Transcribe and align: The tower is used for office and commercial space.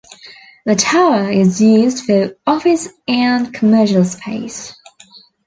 The 0.65 0.73
tower 0.73 1.29
is 1.29 1.61
used 1.61 2.05
for 2.05 2.35
office 2.47 2.89
and 3.07 3.53
commercial 3.53 4.03
space. 4.03 4.73